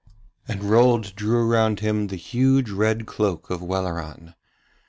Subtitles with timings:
[0.47, 4.33] And Rold drew round about him the huge red cloak of Welleran.